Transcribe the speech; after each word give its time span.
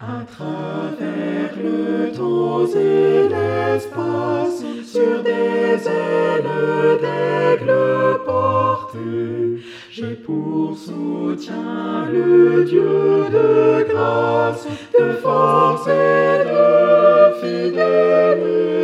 À 0.00 0.24
travers 0.24 1.54
le 1.62 2.10
temps 2.12 2.66
et 2.74 3.28
l'espace, 3.28 4.64
sur 4.84 5.22
des 5.22 5.88
ailes 5.88 6.98
d'aigle 7.00 8.18
portées, 8.26 9.62
j'ai 9.90 10.14
pour 10.14 10.76
soutien 10.76 12.08
le 12.10 12.64
Dieu 12.64 13.24
de 13.30 13.86
grâce, 13.92 14.66
de 14.98 15.12
force 15.12 15.86
et 15.86 16.44
de 16.50 17.34
fidélité. 17.40 18.82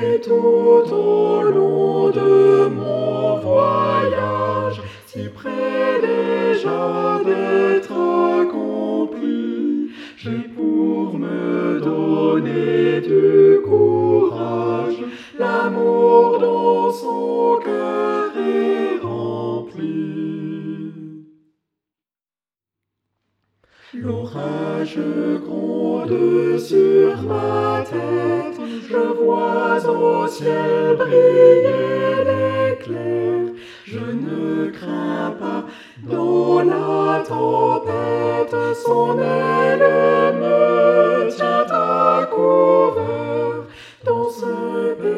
Et 0.00 0.20
tout 0.20 0.94
au 0.94 1.42
long 1.42 2.10
de 2.10 2.68
mon 2.68 3.38
voyage, 3.38 4.80
si 5.06 5.28
près 5.28 6.00
déjà 6.00 7.18
d'être 7.24 7.59
l'amour 15.70 16.38
dans 16.38 16.92
son 16.92 17.58
cœur 17.64 18.30
est 18.36 19.04
rempli. 19.04 20.92
L'orage 23.94 24.98
gronde 25.44 26.58
sur 26.58 27.22
ma 27.22 27.82
tête, 27.82 28.60
je 28.88 29.22
vois 29.22 29.84
au 29.88 30.26
ciel 30.26 30.96
briller 30.96 32.24
l'éclair. 32.28 33.38
Je 33.84 33.98
ne 33.98 34.70
crains 34.70 35.34
pas 35.38 35.64
dans 36.04 36.62
la 36.62 37.22
tempête, 37.26 38.56
son 38.84 39.18
aile 39.18 40.34
me 40.40 41.28
tient 41.30 41.66
à 41.68 42.26
couvert. 42.30 43.66
Dans 44.04 44.30
ce 44.30 44.94
paisible 44.94 45.09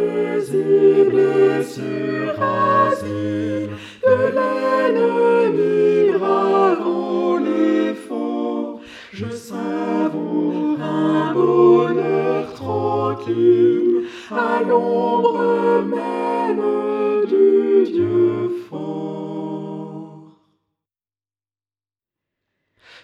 je 9.12 9.28
savoure 9.28 10.80
un 10.80 11.34
bonheur 11.34 12.54
tranquille 12.54 14.06
à 14.30 14.62
l'ombre 14.62 15.84
même 15.84 17.26
du 17.26 17.92
Dieu 17.92 18.48
fort. 18.70 20.30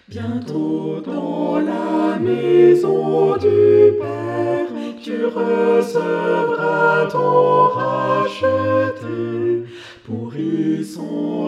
Bientôt 0.07 0.99
dans 1.05 1.59
la 1.59 2.17
maison 2.19 3.37
du 3.37 3.93
Père, 3.99 4.67
tu 5.03 5.25
recevras 5.25 7.05
ton 7.11 7.67
racheté 7.67 8.97
pour 10.03 10.35
y 10.35 10.83
sonder 10.83 11.38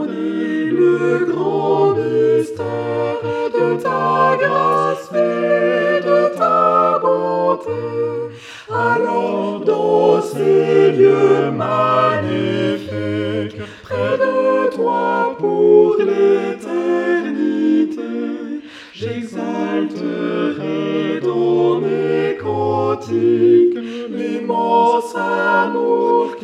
ces 10.92 10.98
lieux 10.98 11.52
magnifiques, 11.52 12.82
près 13.84 14.18
de 14.18 14.70
toi 14.76 15.36
pour 15.40 15.96
l'éternité, 15.98 16.72
j'exalterai 18.94 19.90
dans 21.22 21.80
mes 21.80 22.38
cantiques 22.38 23.78
l'immense 24.10 25.16
amour 25.16 26.36